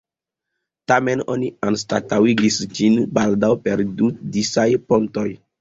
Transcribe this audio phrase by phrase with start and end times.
[0.91, 5.29] Tamen oni anstataŭigis ĝin baldaŭ per du disaj pontoj.